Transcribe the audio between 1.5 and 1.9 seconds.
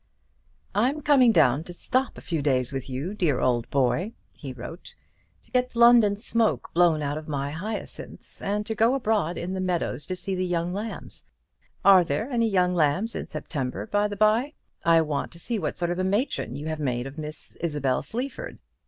to